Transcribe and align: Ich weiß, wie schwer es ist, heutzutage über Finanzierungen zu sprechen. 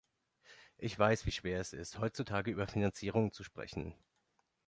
Ich 0.79 0.97
weiß, 0.97 1.27
wie 1.27 1.31
schwer 1.31 1.59
es 1.61 1.73
ist, 1.73 1.99
heutzutage 1.99 2.49
über 2.49 2.65
Finanzierungen 2.67 3.31
zu 3.31 3.43
sprechen. 3.43 3.93